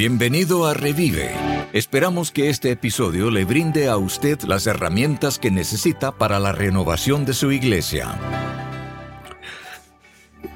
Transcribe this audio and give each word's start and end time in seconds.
Bienvenido 0.00 0.64
a 0.64 0.72
Revive. 0.72 1.30
Esperamos 1.74 2.30
que 2.30 2.48
este 2.48 2.70
episodio 2.70 3.30
le 3.30 3.44
brinde 3.44 3.86
a 3.90 3.98
usted 3.98 4.40
las 4.44 4.66
herramientas 4.66 5.38
que 5.38 5.50
necesita 5.50 6.16
para 6.16 6.38
la 6.38 6.52
renovación 6.52 7.26
de 7.26 7.34
su 7.34 7.52
iglesia. 7.52 8.18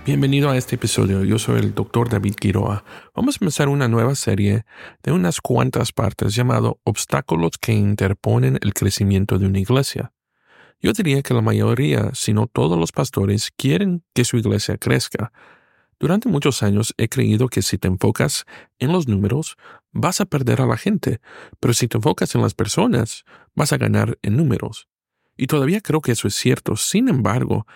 Bienvenido 0.06 0.48
a 0.48 0.56
este 0.56 0.76
episodio. 0.76 1.24
Yo 1.24 1.38
soy 1.38 1.60
el 1.60 1.74
Dr. 1.74 2.08
David 2.08 2.36
Quiroa. 2.36 2.84
Vamos 3.14 3.34
a 3.34 3.44
empezar 3.44 3.68
una 3.68 3.86
nueva 3.86 4.14
serie 4.14 4.64
de 5.02 5.12
unas 5.12 5.42
cuantas 5.42 5.92
partes 5.92 6.34
llamado 6.34 6.80
Obstáculos 6.82 7.58
que 7.60 7.74
interponen 7.74 8.58
el 8.62 8.72
crecimiento 8.72 9.38
de 9.38 9.44
una 9.46 9.58
iglesia. 9.58 10.14
Yo 10.80 10.94
diría 10.94 11.20
que 11.20 11.34
la 11.34 11.42
mayoría, 11.42 12.12
si 12.14 12.32
no 12.32 12.46
todos 12.46 12.78
los 12.78 12.92
pastores, 12.92 13.50
quieren 13.54 14.04
que 14.14 14.24
su 14.24 14.38
iglesia 14.38 14.78
crezca, 14.78 15.32
durante 15.98 16.28
muchos 16.28 16.62
años 16.62 16.94
he 16.96 17.08
creído 17.08 17.48
que 17.48 17.62
si 17.62 17.78
te 17.78 17.88
enfocas 17.88 18.44
en 18.78 18.92
los 18.92 19.08
números, 19.08 19.56
vas 19.92 20.20
a 20.20 20.26
perder 20.26 20.60
a 20.60 20.66
la 20.66 20.76
gente, 20.76 21.20
pero 21.60 21.74
si 21.74 21.88
te 21.88 21.98
enfocas 21.98 22.34
en 22.34 22.42
las 22.42 22.54
personas, 22.54 23.24
vas 23.54 23.72
a 23.72 23.78
ganar 23.78 24.18
en 24.22 24.36
números. 24.36 24.88
Y 25.36 25.46
todavía 25.46 25.80
creo 25.80 26.00
que 26.00 26.12
eso 26.12 26.28
es 26.28 26.34
cierto. 26.34 26.76
Sin 26.76 27.08
embargo, 27.08 27.66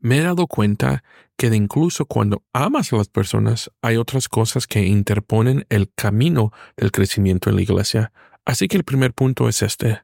me 0.00 0.18
he 0.18 0.22
dado 0.22 0.46
cuenta 0.46 1.04
que 1.36 1.50
de 1.50 1.56
incluso 1.56 2.06
cuando 2.06 2.44
amas 2.52 2.92
a 2.92 2.96
las 2.96 3.08
personas, 3.08 3.70
hay 3.82 3.96
otras 3.96 4.28
cosas 4.28 4.66
que 4.66 4.86
interponen 4.86 5.66
el 5.68 5.92
camino 5.94 6.52
del 6.76 6.92
crecimiento 6.92 7.50
en 7.50 7.56
la 7.56 7.62
iglesia. 7.62 8.12
Así 8.44 8.68
que 8.68 8.76
el 8.76 8.84
primer 8.84 9.12
punto 9.12 9.48
es 9.48 9.62
este, 9.62 10.02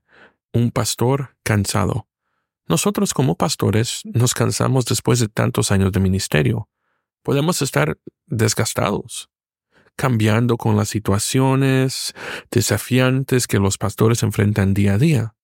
un 0.53 0.71
pastor 0.71 1.37
cansado. 1.43 2.07
Nosotros 2.67 3.15
como 3.15 3.37
pastores 3.37 4.03
nos 4.05 4.35
cansamos 4.35 4.85
después 4.85 5.19
de 5.21 5.29
tantos 5.29 5.73
años 5.73 5.93
de 5.93 6.01
ministerio 6.01 6.69
podemos 7.23 7.63
estar 7.63 7.99
desgastados, 8.27 9.29
cambiando 9.97 10.57
con 10.57 10.77
las 10.77 10.89
situaciones 10.89 12.15
desafiantes 12.51 13.47
que 13.47 13.59
los 13.59 13.79
pastores 13.79 14.23
enfrentan 14.23 14.75
día 14.75 14.95
a 14.95 14.99
día. 14.99 15.35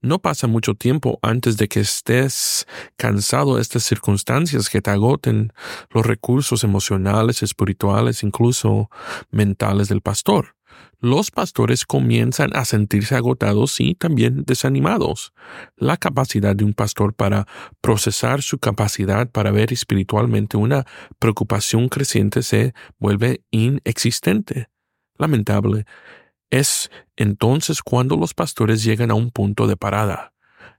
No 0.00 0.20
pasa 0.20 0.46
mucho 0.46 0.74
tiempo 0.74 1.18
antes 1.22 1.56
de 1.56 1.66
que 1.68 1.80
estés 1.80 2.66
cansado 2.96 3.56
de 3.56 3.62
estas 3.62 3.82
circunstancias 3.82 4.70
que 4.70 4.80
te 4.80 4.90
agoten 4.90 5.52
los 5.90 6.06
recursos 6.06 6.62
emocionales, 6.62 7.42
espirituales, 7.42 8.22
incluso 8.22 8.90
mentales 9.30 9.88
del 9.88 10.00
pastor 10.00 10.54
los 11.02 11.32
pastores 11.32 11.84
comienzan 11.84 12.54
a 12.54 12.64
sentirse 12.64 13.16
agotados 13.16 13.80
y 13.80 13.96
también 13.96 14.44
desanimados. 14.46 15.32
La 15.76 15.96
capacidad 15.96 16.54
de 16.54 16.64
un 16.64 16.74
pastor 16.74 17.12
para 17.12 17.48
procesar 17.80 18.40
su 18.40 18.58
capacidad 18.58 19.28
para 19.28 19.50
ver 19.50 19.72
espiritualmente 19.72 20.56
una 20.56 20.86
preocupación 21.18 21.88
creciente 21.88 22.44
se 22.44 22.72
vuelve 23.00 23.42
inexistente. 23.50 24.68
Lamentable. 25.18 25.86
Es 26.50 26.88
entonces 27.16 27.82
cuando 27.82 28.16
los 28.16 28.32
pastores 28.32 28.84
llegan 28.84 29.10
a 29.10 29.14
un 29.14 29.32
punto 29.32 29.66
de 29.66 29.76
parada. 29.76 30.32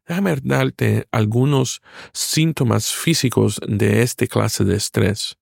Déjame 0.07 0.37
darte 0.41 1.05
algunos 1.11 1.81
síntomas 2.13 2.93
físicos 2.93 3.59
de 3.67 4.03
esta 4.03 4.25
clase 4.27 4.63
de 4.63 4.77
estrés. 4.77 5.37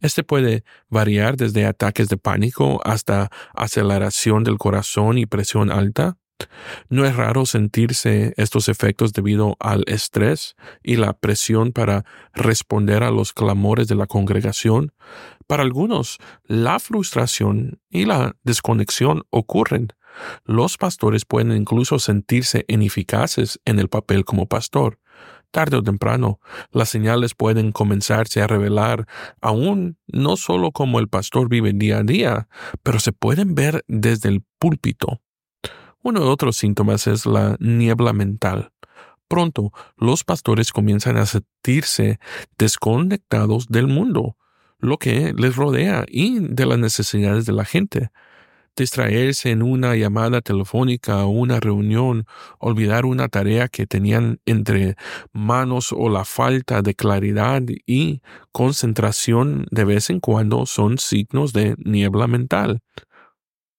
Este 0.00 0.22
puede 0.22 0.64
variar 0.88 1.36
desde 1.36 1.66
ataques 1.66 2.08
de 2.08 2.16
pánico 2.16 2.80
hasta 2.84 3.30
aceleración 3.54 4.44
del 4.44 4.58
corazón 4.58 5.18
y 5.18 5.26
presión 5.26 5.70
alta. 5.70 6.16
No 6.88 7.06
es 7.06 7.16
raro 7.16 7.46
sentirse 7.46 8.34
estos 8.36 8.68
efectos 8.68 9.12
debido 9.12 9.56
al 9.58 9.84
estrés 9.86 10.54
y 10.82 10.96
la 10.96 11.14
presión 11.14 11.72
para 11.72 12.04
responder 12.34 13.02
a 13.02 13.10
los 13.10 13.32
clamores 13.32 13.88
de 13.88 13.94
la 13.94 14.06
congregación. 14.06 14.92
Para 15.46 15.62
algunos, 15.62 16.18
la 16.44 16.78
frustración 16.78 17.80
y 17.88 18.04
la 18.04 18.36
desconexión 18.42 19.24
ocurren. 19.30 19.88
Los 20.44 20.76
pastores 20.76 21.24
pueden 21.24 21.52
incluso 21.52 21.98
sentirse 21.98 22.64
ineficaces 22.68 23.60
en 23.64 23.78
el 23.78 23.88
papel 23.88 24.24
como 24.24 24.46
pastor 24.46 24.98
tarde 25.50 25.76
o 25.76 25.82
temprano, 25.82 26.40
las 26.70 26.88
señales 26.88 27.34
pueden 27.34 27.72
comenzarse 27.72 28.42
a 28.42 28.46
revelar 28.46 29.06
aún 29.40 29.98
no 30.06 30.36
solo 30.36 30.72
como 30.72 30.98
el 30.98 31.08
pastor 31.08 31.48
vive 31.48 31.72
día 31.72 31.98
a 31.98 32.02
día, 32.02 32.48
pero 32.82 33.00
se 33.00 33.12
pueden 33.12 33.54
ver 33.54 33.84
desde 33.88 34.28
el 34.28 34.44
púlpito. 34.58 35.20
Uno 36.02 36.20
de 36.20 36.26
otros 36.26 36.56
síntomas 36.56 37.06
es 37.06 37.26
la 37.26 37.56
niebla 37.58 38.12
mental. 38.12 38.72
Pronto, 39.28 39.72
los 39.96 40.22
pastores 40.22 40.72
comienzan 40.72 41.16
a 41.16 41.26
sentirse 41.26 42.20
desconectados 42.58 43.66
del 43.68 43.88
mundo, 43.88 44.36
lo 44.78 44.98
que 44.98 45.32
les 45.36 45.56
rodea 45.56 46.04
y 46.06 46.38
de 46.38 46.66
las 46.66 46.78
necesidades 46.78 47.44
de 47.46 47.52
la 47.52 47.64
gente 47.64 48.10
distraerse 48.76 49.50
en 49.50 49.62
una 49.62 49.96
llamada 49.96 50.40
telefónica 50.40 51.24
o 51.24 51.28
una 51.28 51.60
reunión, 51.60 52.26
olvidar 52.58 53.06
una 53.06 53.28
tarea 53.28 53.68
que 53.68 53.86
tenían 53.86 54.40
entre 54.46 54.96
manos 55.32 55.92
o 55.92 56.08
la 56.08 56.24
falta 56.24 56.82
de 56.82 56.94
claridad 56.94 57.62
y 57.86 58.20
concentración 58.52 59.66
de 59.70 59.84
vez 59.84 60.10
en 60.10 60.20
cuando 60.20 60.66
son 60.66 60.98
signos 60.98 61.52
de 61.52 61.74
niebla 61.78 62.26
mental. 62.26 62.82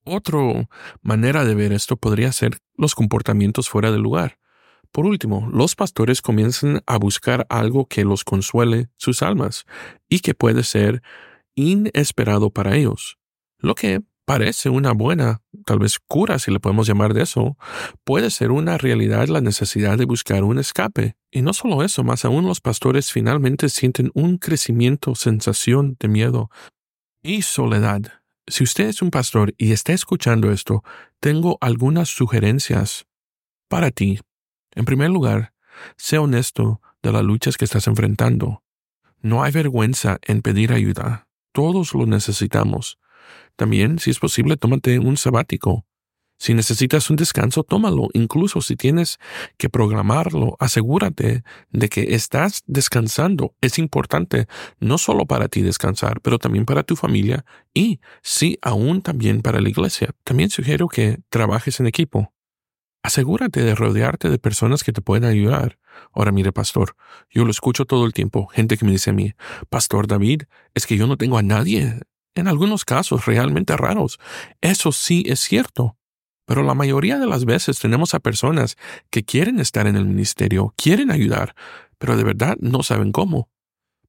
Otra 0.03 0.39
manera 1.01 1.43
de 1.45 1.53
ver 1.53 1.73
esto 1.73 1.97
podría 1.97 2.31
ser 2.31 2.59
los 2.75 2.95
comportamientos 2.95 3.69
fuera 3.69 3.91
de 3.91 3.97
lugar. 3.97 4.39
Por 4.91 5.05
último, 5.05 5.49
los 5.51 5.75
pastores 5.75 6.21
comienzan 6.21 6.81
a 6.87 6.97
buscar 6.97 7.45
algo 7.49 7.87
que 7.87 8.05
los 8.05 8.23
consuele 8.23 8.89
sus 8.97 9.21
almas 9.21 9.65
y 10.09 10.19
que 10.19 10.33
puede 10.33 10.63
ser 10.63 11.03
inesperado 11.55 12.51
para 12.51 12.75
ellos, 12.75 13.17
lo 13.59 13.75
que 13.75 14.01
parece 14.27 14.69
una 14.69 14.91
buena, 14.91 15.41
tal 15.63 15.79
vez 15.79 15.99
cura, 16.05 16.38
si 16.38 16.51
le 16.51 16.59
podemos 16.59 16.85
llamar 16.85 17.13
de 17.13 17.23
eso, 17.23 17.57
puede 18.03 18.29
ser 18.29 18.51
una 18.51 18.77
realidad 18.77 19.29
la 19.29 19.39
necesidad 19.39 19.97
de 19.97 20.03
buscar 20.03 20.43
un 20.43 20.59
escape. 20.59 21.15
Y 21.31 21.41
no 21.41 21.53
solo 21.53 21.81
eso, 21.81 22.03
más 22.03 22.25
aún 22.25 22.45
los 22.45 22.59
pastores 22.59 23.09
finalmente 23.09 23.69
sienten 23.69 24.11
un 24.13 24.38
crecimiento, 24.38 25.15
sensación 25.15 25.95
de 25.97 26.09
miedo 26.09 26.49
y 27.23 27.43
soledad. 27.43 28.01
Si 28.47 28.65
usted 28.65 28.89
es 28.89 29.01
un 29.01 29.11
pastor 29.11 29.53
y 29.57 29.71
está 29.71 29.93
escuchando 29.93 30.51
esto, 30.51 30.83
tengo 31.21 31.57
algunas 31.61 32.09
sugerencias 32.09 33.07
para 33.69 33.91
ti. 33.91 34.19
En 34.75 34.83
primer 34.83 35.09
lugar, 35.09 35.53
sé 35.95 36.17
honesto 36.17 36.81
de 37.01 37.13
las 37.13 37.23
luchas 37.23 37.55
que 37.55 37.63
estás 37.63 37.88
enfrentando. 37.88 38.61
No 39.21 39.44
hay 39.44 39.53
vergüenza 39.53 40.17
en 40.21 40.41
pedir 40.41 40.73
ayuda. 40.73 41.29
Todos 41.53 41.94
lo 41.94 42.05
necesitamos. 42.05 42.99
También, 43.55 43.99
si 43.99 44.11
es 44.11 44.19
posible, 44.19 44.57
tómate 44.57 44.99
un 44.99 45.17
sabático. 45.17 45.85
Si 46.39 46.53
necesitas 46.53 47.09
un 47.09 47.15
descanso, 47.15 47.63
tómalo. 47.63 48.09
Incluso 48.13 48.61
si 48.61 48.75
tienes 48.75 49.17
que 49.57 49.69
programarlo, 49.69 50.55
asegúrate 50.59 51.43
de 51.71 51.89
que 51.89 52.13
estás 52.13 52.63
descansando. 52.67 53.55
Es 53.59 53.79
importante 53.79 54.47
no 54.79 54.99
solo 54.99 55.25
para 55.25 55.47
ti 55.47 55.63
descansar, 55.63 56.21
pero 56.21 56.38
también 56.38 56.65
para 56.65 56.83
tu 56.83 56.95
familia 56.95 57.43
y, 57.73 57.99
sí, 58.21 58.59
aún 58.61 59.01
también 59.01 59.41
para 59.41 59.61
la 59.61 59.69
iglesia. 59.69 60.13
También 60.23 60.51
sugiero 60.51 60.88
que 60.88 61.19
trabajes 61.29 61.79
en 61.79 61.88
equipo. 61.88 62.31
Asegúrate 63.01 63.63
de 63.63 63.73
rodearte 63.73 64.29
de 64.29 64.38
personas 64.38 64.83
que 64.83 64.91
te 64.91 65.01
pueden 65.01 65.23
ayudar. 65.23 65.79
Ahora 66.11 66.31
mire, 66.31 66.51
pastor, 66.51 66.95
yo 67.31 67.45
lo 67.45 67.51
escucho 67.51 67.85
todo 67.85 68.05
el 68.05 68.13
tiempo. 68.13 68.47
Gente 68.47 68.77
que 68.77 68.85
me 68.85 68.91
dice 68.91 69.09
a 69.09 69.13
mí, 69.13 69.33
Pastor 69.69 70.05
David, 70.05 70.44
es 70.75 70.85
que 70.85 70.97
yo 70.97 71.07
no 71.07 71.17
tengo 71.17 71.38
a 71.39 71.41
nadie 71.41 71.99
en 72.41 72.47
algunos 72.47 72.85
casos 72.85 73.25
realmente 73.25 73.75
raros. 73.77 74.19
Eso 74.61 74.91
sí 74.91 75.23
es 75.27 75.39
cierto. 75.39 75.97
Pero 76.45 76.63
la 76.63 76.73
mayoría 76.73 77.19
de 77.19 77.27
las 77.27 77.43
veces 77.43 77.79
tenemos 77.79 78.13
a 78.13 78.19
personas 78.19 78.77
que 79.09 79.23
quieren 79.23 79.59
estar 79.59 79.85
en 79.85 79.97
el 79.97 80.05
ministerio, 80.05 80.73
quieren 80.77 81.11
ayudar, 81.11 81.55
pero 81.97 82.15
de 82.15 82.23
verdad 82.23 82.55
no 82.61 82.83
saben 82.83 83.11
cómo. 83.11 83.49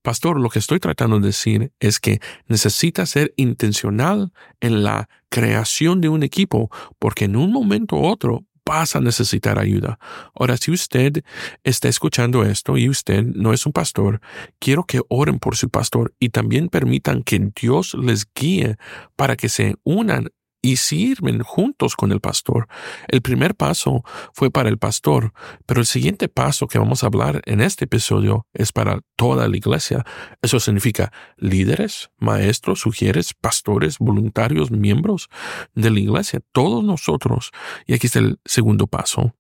Pastor, 0.03 0.41
lo 0.41 0.49
que 0.49 0.61
estoy 0.61 0.79
tratando 0.79 1.19
de 1.19 1.27
decir 1.27 1.73
es 1.81 1.99
que 1.99 2.21
necesita 2.47 3.05
ser 3.07 3.35
intencional 3.37 4.33
en 4.61 4.85
la 4.85 5.09
creación 5.29 6.01
de 6.01 6.09
un 6.09 6.23
equipo, 6.23 6.71
porque 7.01 7.25
en 7.25 7.35
un 7.35 7.53
momento 7.53 7.97
u 7.97 8.07
otro 8.07 8.45
vas 8.69 8.95
a 8.95 9.01
necesitar 9.01 9.59
ayuda. 9.59 9.99
Ahora, 10.35 10.59
si 10.59 10.71
usted 10.71 11.25
está 11.65 11.89
escuchando 11.89 12.45
esto 12.45 12.77
y 12.77 12.91
usted 12.91 13.23
no 13.25 13.55
es 13.55 13.65
un 13.65 13.73
pastor, 13.73 14.21
quiero 14.59 14.85
que 14.85 15.01
oren 15.09 15.39
por 15.39 15.57
su 15.57 15.71
pastor 15.71 16.15
y 16.21 16.29
también 16.29 16.69
permitan 16.69 17.23
que 17.23 17.51
Dios 17.59 17.95
les 17.95 18.27
guíe 18.35 18.77
para 19.17 19.37
que 19.37 19.49
se 19.49 19.77
unan 19.85 20.29
y 20.61 20.77
sirven 20.77 21.41
juntos 21.41 21.95
con 21.95 22.13
el 22.13 22.21
pastor. 22.21 22.69
El 23.07 23.23
primer 23.23 23.55
paso 23.55 24.03
fue 24.33 24.51
para 24.51 24.69
el 24.69 24.79
pastor, 24.79 25.33
pero 25.67 25.81
el 25.81 25.87
siguiente 25.87 26.29
paso 26.29 26.67
que 26.67 26.79
vamos 26.79 27.03
a 27.03 27.07
hablar 27.07 27.43
en 27.47 27.61
este 27.61 27.85
episodio 27.85 28.47
es 28.53 28.73
para 28.73 29.01
toda 29.17 29.49
la 29.49 29.57
iglesia. 29.57 30.05
Eso 30.43 30.59
significa 30.61 31.13
líderes, 31.37 32.11
maestros, 32.19 32.81
sugieres, 32.81 33.35
pastores, 33.35 33.99
voluntarios, 33.99 34.71
miembros 34.71 35.29
de 35.75 35.91
la 35.91 36.01
iglesia, 36.01 36.41
todos 36.53 36.83
nosotros. 36.85 37.51
Y 37.87 37.95
aquí 37.95 38.07
está 38.07 38.19
el 38.19 38.41
segundo 38.45 38.87
paso. 38.87 39.35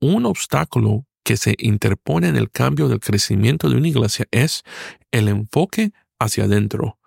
Un 0.00 0.26
obstáculo 0.26 1.06
que 1.24 1.38
se 1.38 1.54
interpone 1.58 2.28
en 2.28 2.36
el 2.36 2.50
cambio 2.50 2.88
del 2.88 3.00
crecimiento 3.00 3.70
de 3.70 3.76
una 3.76 3.88
iglesia 3.88 4.26
es 4.30 4.62
el 5.10 5.28
enfoque 5.28 5.92
hacia 6.18 6.44
adentro. 6.44 6.98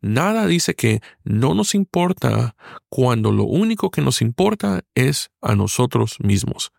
Nada 0.00 0.46
dice 0.46 0.74
que 0.74 1.00
no 1.24 1.54
nos 1.54 1.74
importa 1.74 2.56
cuando 2.88 3.32
lo 3.32 3.44
único 3.44 3.90
que 3.90 4.02
nos 4.02 4.22
importa 4.22 4.82
es 4.94 5.30
a 5.40 5.54
nosotros 5.54 6.16
mismos. 6.20 6.72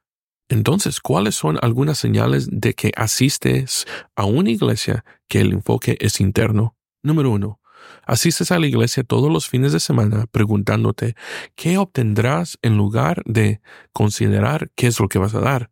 Entonces, 0.49 1.01
¿cuáles 1.01 1.35
son 1.35 1.59
algunas 1.61 1.97
señales 1.97 2.47
de 2.49 2.73
que 2.73 2.91
asistes 2.95 3.85
a 4.15 4.25
una 4.25 4.49
iglesia 4.49 5.03
que 5.27 5.41
el 5.41 5.51
enfoque 5.51 5.97
es 5.99 6.21
interno? 6.21 6.75
Número 7.03 7.31
uno, 7.31 7.59
asistes 8.05 8.51
a 8.51 8.59
la 8.59 8.67
iglesia 8.67 9.03
todos 9.03 9.31
los 9.31 9.49
fines 9.49 9.73
de 9.73 9.79
semana 9.79 10.25
preguntándote 10.31 11.15
qué 11.55 11.77
obtendrás 11.77 12.57
en 12.61 12.77
lugar 12.77 13.23
de 13.25 13.61
considerar 13.91 14.71
qué 14.75 14.87
es 14.87 14.99
lo 14.99 15.09
que 15.09 15.19
vas 15.19 15.35
a 15.35 15.41
dar 15.41 15.69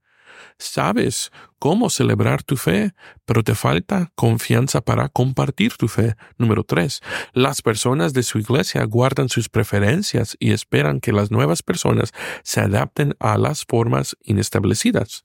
sabes 0.58 1.32
cómo 1.60 1.90
celebrar 1.90 2.44
tu 2.44 2.58
fe, 2.58 2.94
pero 3.26 3.44
te 3.44 3.56
falta 3.56 4.12
confianza 4.16 4.82
para 4.82 5.10
compartir 5.10 5.74
tu 5.78 5.88
fe. 5.88 6.16
Número 6.38 6.64
tres, 6.64 7.02
las 7.34 7.62
personas 7.62 8.14
de 8.14 8.24
su 8.24 8.38
iglesia 8.38 8.84
guardan 8.84 9.30
sus 9.30 9.50
preferencias 9.50 10.38
y 10.40 10.52
esperan 10.52 11.00
que 11.00 11.12
las 11.12 11.32
nuevas 11.32 11.64
personas 11.64 12.12
se 12.44 12.62
adapten 12.62 13.16
a 13.20 13.38
las 13.38 13.66
formas 13.66 14.16
inestablecidas. 14.22 15.24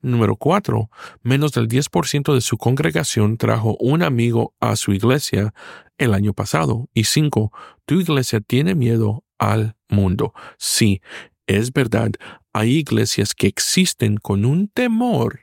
Número 0.00 0.36
cuatro, 0.36 0.90
menos 1.22 1.52
del 1.52 1.68
10% 1.68 2.34
de 2.34 2.40
su 2.40 2.56
congregación 2.56 3.36
trajo 3.36 3.76
un 3.80 4.02
amigo 4.02 4.54
a 4.60 4.76
su 4.76 4.92
iglesia 4.92 5.52
el 5.98 6.14
año 6.14 6.32
pasado. 6.32 6.88
Y 6.94 7.04
cinco, 7.04 7.52
tu 7.84 8.00
iglesia 8.00 8.40
tiene 8.40 8.74
miedo 8.74 9.24
al 9.38 9.76
mundo. 9.88 10.32
Sí, 10.58 11.00
es 11.46 11.72
verdad, 11.72 12.12
hay 12.52 12.78
iglesias 12.78 13.34
que 13.34 13.46
existen 13.46 14.16
con 14.16 14.44
un 14.44 14.68
temor 14.68 15.40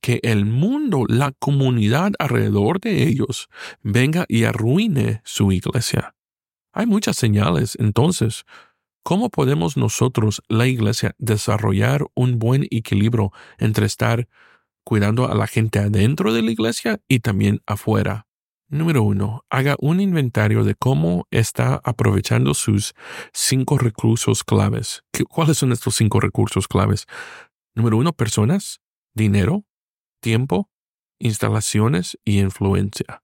que 0.00 0.20
el 0.22 0.46
mundo, 0.46 1.04
la 1.08 1.32
comunidad 1.32 2.12
alrededor 2.18 2.80
de 2.80 3.04
ellos, 3.04 3.48
venga 3.82 4.24
y 4.28 4.44
arruine 4.44 5.20
su 5.24 5.52
iglesia. 5.52 6.14
Hay 6.72 6.86
muchas 6.86 7.16
señales, 7.16 7.76
entonces, 7.80 8.44
¿cómo 9.02 9.30
podemos 9.30 9.76
nosotros, 9.76 10.42
la 10.48 10.66
iglesia, 10.66 11.14
desarrollar 11.18 12.06
un 12.14 12.38
buen 12.38 12.66
equilibrio 12.70 13.32
entre 13.58 13.86
estar 13.86 14.28
cuidando 14.84 15.30
a 15.30 15.34
la 15.34 15.46
gente 15.46 15.78
adentro 15.78 16.32
de 16.32 16.42
la 16.42 16.50
iglesia 16.50 17.00
y 17.08 17.20
también 17.20 17.60
afuera? 17.66 18.25
Número 18.68 19.04
uno, 19.04 19.44
haga 19.48 19.76
un 19.78 20.00
inventario 20.00 20.64
de 20.64 20.74
cómo 20.74 21.28
está 21.30 21.80
aprovechando 21.84 22.52
sus 22.52 22.94
cinco 23.32 23.78
recursos 23.78 24.42
claves. 24.42 25.04
¿Cuáles 25.28 25.58
son 25.58 25.70
estos 25.70 25.94
cinco 25.94 26.18
recursos 26.18 26.66
claves? 26.66 27.06
Número 27.76 27.96
uno, 27.96 28.12
personas, 28.12 28.80
dinero, 29.14 29.64
tiempo, 30.20 30.68
instalaciones 31.20 32.18
y 32.24 32.40
influencia. 32.40 33.22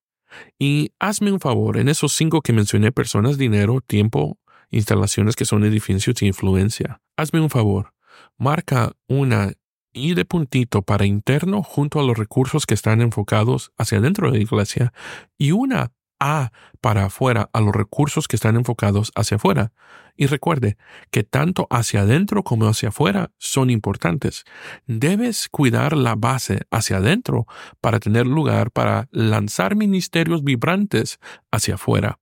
Y 0.60 0.92
hazme 1.00 1.32
un 1.32 1.40
favor, 1.40 1.76
en 1.76 1.88
esos 1.88 2.12
cinco 2.12 2.40
que 2.40 2.52
mencioné, 2.52 2.92
personas, 2.92 3.36
dinero, 3.36 3.80
tiempo, 3.80 4.38
instalaciones 4.70 5.34
que 5.34 5.44
son 5.44 5.64
edificios 5.64 6.22
y 6.22 6.26
influencia, 6.26 7.00
hazme 7.16 7.40
un 7.40 7.50
favor, 7.50 7.94
marca 8.38 8.92
una 9.08 9.52
y 9.92 10.14
de 10.14 10.24
puntito 10.24 10.82
para 10.82 11.06
interno 11.06 11.62
junto 11.62 12.00
a 12.00 12.02
los 12.02 12.16
recursos 12.16 12.66
que 12.66 12.74
están 12.74 13.00
enfocados 13.00 13.72
hacia 13.78 13.98
adentro 13.98 14.30
de 14.30 14.38
la 14.38 14.42
iglesia 14.42 14.92
y 15.38 15.52
una 15.52 15.92
A 16.24 16.52
para 16.80 17.06
afuera 17.06 17.50
a 17.52 17.60
los 17.60 17.74
recursos 17.74 18.28
que 18.28 18.36
están 18.36 18.54
enfocados 18.54 19.10
hacia 19.16 19.38
afuera. 19.38 19.72
Y 20.16 20.26
recuerde 20.26 20.76
que 21.10 21.24
tanto 21.24 21.66
hacia 21.68 22.02
adentro 22.02 22.44
como 22.44 22.66
hacia 22.68 22.90
afuera 22.90 23.32
son 23.38 23.70
importantes. 23.70 24.44
Debes 24.86 25.48
cuidar 25.48 25.96
la 25.96 26.14
base 26.14 26.60
hacia 26.70 26.98
adentro 26.98 27.46
para 27.80 27.98
tener 27.98 28.26
lugar 28.26 28.70
para 28.70 29.08
lanzar 29.10 29.74
ministerios 29.74 30.44
vibrantes 30.44 31.18
hacia 31.50 31.74
afuera. 31.74 32.20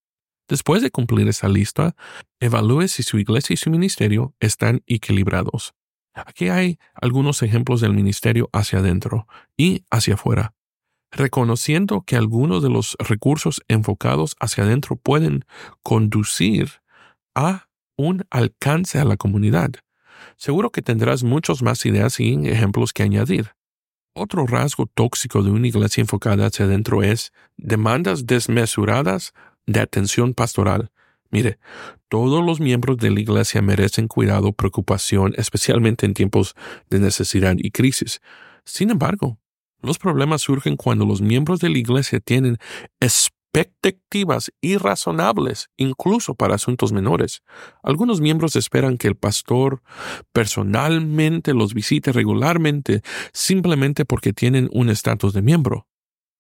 Después 0.49 0.83
de 0.83 0.91
cumplir 0.91 1.29
esa 1.29 1.49
lista, 1.49 1.95
evalúe 2.41 2.89
si 2.89 3.03
su 3.03 3.19
iglesia 3.19 3.55
y 3.55 3.57
su 3.57 3.71
ministerio 3.71 4.35
están 4.41 4.83
equilibrados. 4.87 5.75
Aquí 6.15 6.49
hay 6.49 6.79
algunos 6.95 7.43
ejemplos 7.43 7.81
del 7.81 7.95
ministerio 7.95 8.51
hacia 8.53 8.81
adentro 8.81 9.27
y 9.57 9.85
hacia 9.91 10.15
afuera, 10.15 10.55
reconociendo 11.13 12.03
que 12.03 12.17
algunos 12.17 12.63
de 12.63 12.71
los 12.71 12.97
recursos 12.99 13.63
enfocados 13.69 14.37
hacia 14.41 14.65
adentro 14.65 14.97
pueden 14.97 15.45
conducir 15.83 16.81
a 17.35 17.69
un 17.97 18.25
alcance 18.31 18.99
a 18.99 19.05
la 19.05 19.17
comunidad. 19.17 19.71
Seguro 20.37 20.71
que 20.71 20.83
tendrás 20.83 21.23
muchas 21.23 21.63
más 21.63 21.85
ideas 21.87 22.19
y 22.21 22.35
ejemplos 22.49 22.93
que 22.93 23.03
añadir. 23.03 23.53
Otro 24.15 24.47
rasgo 24.47 24.87
tóxico 24.87 25.43
de 25.43 25.51
una 25.51 25.69
iglesia 25.69 26.01
enfocada 26.01 26.47
hacia 26.47 26.65
adentro 26.65 27.03
es 27.03 27.33
demandas 27.57 28.27
desmesuradas 28.27 29.33
de 29.67 29.81
atención 29.81 30.35
pastoral 30.35 30.91
Mire, 31.31 31.59
todos 32.09 32.45
los 32.45 32.61
miembros 32.61 32.97
de 32.99 33.11
la 33.11 33.21
Iglesia 33.21 33.63
merecen 33.63 34.09
cuidado, 34.09 34.53
preocupación, 34.53 35.35
especialmente 35.37 36.07
en 36.07 36.15
tiempos 36.15 36.55
de 36.89 36.99
necesidad 36.99 37.55
y 37.57 37.71
crisis. 37.71 38.21
Sin 38.65 38.91
embargo, 38.91 39.39
los 39.81 39.99
problemas 39.99 40.43
surgen 40.43 40.77
cuando 40.77 41.07
los 41.07 41.23
miembros 41.23 41.61
de 41.61 41.71
la 41.71 41.79
Iglesia 41.79 42.21
tienen 42.21 42.59
expectativas 42.99 44.53
irrazonables, 44.61 45.71
incluso 45.77 46.35
para 46.35 46.57
asuntos 46.57 46.93
menores. 46.93 47.43
Algunos 47.83 48.21
miembros 48.21 48.57
esperan 48.57 48.99
que 48.99 49.09
el 49.09 49.17
pastor 49.17 49.83
personalmente 50.33 51.55
los 51.55 51.75
visite 51.75 52.13
regularmente 52.13 53.03
simplemente 53.33 54.05
porque 54.05 54.33
tienen 54.33 54.69
un 54.73 54.91
estatus 54.91 55.33
de 55.33 55.43
miembro. 55.43 55.87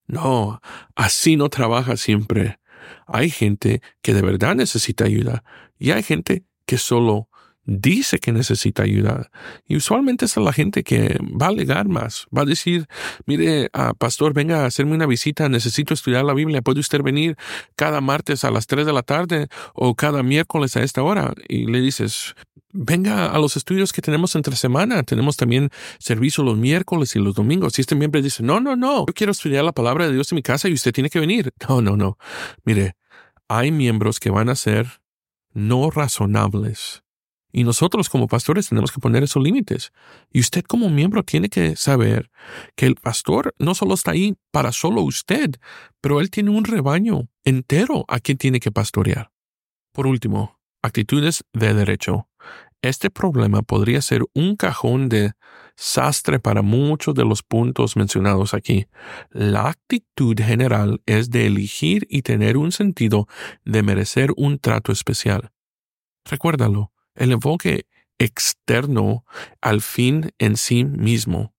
No, 0.06 0.60
así 0.96 1.36
no 1.36 1.48
trabaja 1.48 1.96
siempre. 1.96 2.59
Hay 3.06 3.30
gente 3.30 3.80
que 4.02 4.14
de 4.14 4.22
verdad 4.22 4.54
necesita 4.54 5.04
ayuda 5.04 5.44
y 5.78 5.92
hay 5.92 6.02
gente 6.02 6.44
que 6.66 6.78
solo 6.78 7.29
dice 7.64 8.18
que 8.18 8.32
necesita 8.32 8.82
ayuda. 8.82 9.30
Y 9.66 9.76
usualmente 9.76 10.24
es 10.24 10.36
la 10.36 10.52
gente 10.52 10.82
que 10.82 11.18
va 11.20 11.46
a 11.46 11.48
alegar 11.50 11.88
más, 11.88 12.26
va 12.36 12.42
a 12.42 12.46
decir, 12.46 12.86
mire, 13.26 13.70
ah, 13.72 13.94
pastor, 13.96 14.32
venga 14.32 14.62
a 14.62 14.66
hacerme 14.66 14.94
una 14.94 15.06
visita, 15.06 15.48
necesito 15.48 15.94
estudiar 15.94 16.24
la 16.24 16.34
Biblia, 16.34 16.62
¿puede 16.62 16.80
usted 16.80 17.02
venir 17.02 17.36
cada 17.76 18.00
martes 18.00 18.44
a 18.44 18.50
las 18.50 18.66
3 18.66 18.86
de 18.86 18.92
la 18.92 19.02
tarde 19.02 19.48
o 19.74 19.94
cada 19.94 20.22
miércoles 20.22 20.76
a 20.76 20.82
esta 20.82 21.02
hora? 21.02 21.34
Y 21.48 21.66
le 21.66 21.80
dices, 21.80 22.34
venga 22.72 23.26
a 23.26 23.38
los 23.38 23.56
estudios 23.56 23.92
que 23.92 24.02
tenemos 24.02 24.34
entre 24.34 24.56
semana, 24.56 25.02
tenemos 25.02 25.36
también 25.36 25.70
servicio 25.98 26.44
los 26.44 26.56
miércoles 26.56 27.14
y 27.16 27.18
los 27.18 27.34
domingos. 27.34 27.78
Y 27.78 27.82
este 27.82 27.94
miembro 27.94 28.22
dice, 28.22 28.42
no, 28.42 28.60
no, 28.60 28.76
no, 28.76 29.06
yo 29.06 29.14
quiero 29.14 29.32
estudiar 29.32 29.64
la 29.64 29.72
palabra 29.72 30.06
de 30.06 30.14
Dios 30.14 30.30
en 30.32 30.36
mi 30.36 30.42
casa 30.42 30.68
y 30.68 30.72
usted 30.72 30.92
tiene 30.92 31.10
que 31.10 31.20
venir. 31.20 31.52
No, 31.68 31.80
no, 31.80 31.96
no. 31.96 32.18
Mire, 32.64 32.96
hay 33.46 33.70
miembros 33.70 34.18
que 34.18 34.30
van 34.30 34.48
a 34.48 34.56
ser 34.56 35.02
no 35.52 35.90
razonables. 35.90 37.04
Y 37.52 37.64
nosotros 37.64 38.08
como 38.08 38.26
pastores 38.26 38.68
tenemos 38.68 38.92
que 38.92 39.00
poner 39.00 39.22
esos 39.22 39.42
límites. 39.42 39.92
Y 40.30 40.40
usted 40.40 40.64
como 40.64 40.88
miembro 40.90 41.22
tiene 41.22 41.48
que 41.48 41.76
saber 41.76 42.30
que 42.76 42.86
el 42.86 42.94
pastor 42.94 43.54
no 43.58 43.74
solo 43.74 43.94
está 43.94 44.12
ahí 44.12 44.36
para 44.50 44.72
solo 44.72 45.02
usted, 45.02 45.56
pero 46.00 46.20
él 46.20 46.30
tiene 46.30 46.50
un 46.50 46.64
rebaño 46.64 47.28
entero 47.44 48.04
a 48.08 48.20
quien 48.20 48.38
tiene 48.38 48.60
que 48.60 48.70
pastorear. 48.70 49.30
Por 49.92 50.06
último, 50.06 50.58
actitudes 50.82 51.44
de 51.52 51.74
derecho. 51.74 52.28
Este 52.82 53.10
problema 53.10 53.60
podría 53.62 54.00
ser 54.00 54.22
un 54.32 54.56
cajón 54.56 55.10
de 55.10 55.32
sastre 55.76 56.38
para 56.38 56.62
muchos 56.62 57.14
de 57.14 57.24
los 57.24 57.42
puntos 57.42 57.96
mencionados 57.96 58.54
aquí. 58.54 58.86
La 59.30 59.68
actitud 59.68 60.36
general 60.38 61.02
es 61.06 61.30
de 61.30 61.46
elegir 61.46 62.06
y 62.08 62.22
tener 62.22 62.56
un 62.56 62.72
sentido 62.72 63.26
de 63.64 63.82
merecer 63.82 64.32
un 64.36 64.58
trato 64.58 64.92
especial. 64.92 65.52
Recuérdalo, 66.24 66.92
el 67.20 67.32
enfoque 67.32 67.86
externo 68.18 69.24
al 69.60 69.80
fin 69.80 70.32
en 70.38 70.56
sí 70.56 70.84
mismo 70.84 71.54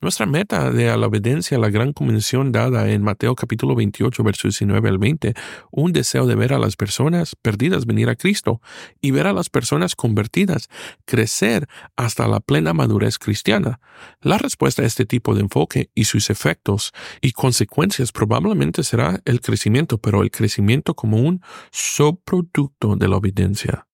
nuestra 0.00 0.26
meta 0.26 0.70
de 0.70 0.96
la 0.96 1.06
obediencia 1.06 1.56
a 1.56 1.60
la 1.60 1.70
gran 1.70 1.92
convención 1.92 2.52
dada 2.52 2.88
en 2.88 3.02
Mateo 3.02 3.34
capítulo 3.34 3.74
28, 3.74 4.22
versos 4.22 4.58
19 4.58 4.88
al 4.88 4.98
20, 4.98 5.34
un 5.72 5.92
deseo 5.92 6.26
de 6.26 6.36
ver 6.36 6.52
a 6.52 6.58
las 6.58 6.76
personas 6.76 7.34
perdidas 7.34 7.84
venir 7.84 8.08
a 8.08 8.14
Cristo 8.14 8.60
y 9.00 9.10
ver 9.10 9.26
a 9.26 9.32
las 9.32 9.48
personas 9.48 9.96
convertidas 9.96 10.68
crecer 11.04 11.68
hasta 11.96 12.28
la 12.28 12.40
plena 12.40 12.74
madurez 12.74 13.18
cristiana. 13.18 13.80
La 14.20 14.38
respuesta 14.38 14.82
a 14.82 14.86
este 14.86 15.04
tipo 15.04 15.34
de 15.34 15.40
enfoque 15.40 15.90
y 15.94 16.04
sus 16.04 16.30
efectos 16.30 16.92
y 17.20 17.32
consecuencias 17.32 18.12
probablemente 18.12 18.84
será 18.84 19.20
el 19.24 19.40
crecimiento, 19.40 19.98
pero 19.98 20.22
el 20.22 20.30
crecimiento 20.30 20.94
como 20.94 21.18
un 21.18 21.42
subproducto 21.72 22.94
de 22.94 23.08
la 23.08 23.16
obediencia. 23.16 23.87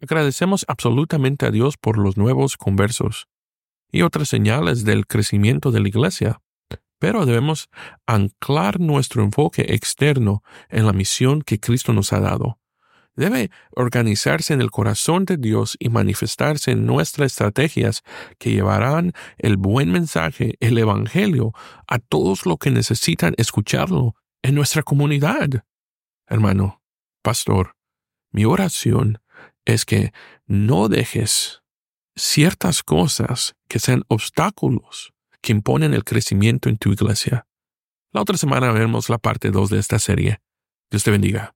Agradecemos 0.00 0.64
absolutamente 0.66 1.46
a 1.46 1.50
Dios 1.50 1.76
por 1.76 1.98
los 1.98 2.16
nuevos 2.16 2.56
conversos 2.56 3.28
y 3.92 4.02
otras 4.02 4.28
señales 4.28 4.84
del 4.84 5.06
crecimiento 5.06 5.70
de 5.70 5.80
la 5.80 5.88
Iglesia. 5.88 6.40
Pero 6.98 7.26
debemos 7.26 7.68
anclar 8.06 8.80
nuestro 8.80 9.22
enfoque 9.22 9.66
externo 9.74 10.42
en 10.68 10.86
la 10.86 10.92
misión 10.92 11.42
que 11.42 11.60
Cristo 11.60 11.92
nos 11.92 12.12
ha 12.12 12.20
dado. 12.20 12.58
Debe 13.14 13.50
organizarse 13.72 14.54
en 14.54 14.62
el 14.62 14.70
corazón 14.70 15.24
de 15.24 15.36
Dios 15.36 15.76
y 15.78 15.88
manifestarse 15.88 16.70
en 16.70 16.86
nuestras 16.86 17.32
estrategias 17.32 18.02
que 18.38 18.52
llevarán 18.52 19.12
el 19.36 19.56
buen 19.56 19.90
mensaje, 19.90 20.56
el 20.60 20.78
Evangelio, 20.78 21.52
a 21.86 21.98
todos 21.98 22.46
los 22.46 22.58
que 22.58 22.70
necesitan 22.70 23.34
escucharlo 23.36 24.14
en 24.42 24.54
nuestra 24.54 24.82
comunidad. 24.82 25.64
Hermano, 26.26 26.82
Pastor, 27.22 27.74
mi 28.30 28.44
oración 28.44 29.20
es 29.72 29.84
que 29.84 30.12
no 30.46 30.88
dejes 30.88 31.62
ciertas 32.16 32.82
cosas 32.82 33.54
que 33.68 33.78
sean 33.78 34.04
obstáculos 34.08 35.12
que 35.40 35.52
imponen 35.52 35.94
el 35.94 36.04
crecimiento 36.04 36.68
en 36.68 36.76
tu 36.76 36.92
iglesia. 36.92 37.46
La 38.12 38.20
otra 38.20 38.36
semana 38.36 38.72
veremos 38.72 39.08
la 39.08 39.18
parte 39.18 39.50
2 39.50 39.70
de 39.70 39.78
esta 39.78 39.98
serie. 39.98 40.40
Dios 40.90 41.04
te 41.04 41.10
bendiga. 41.10 41.54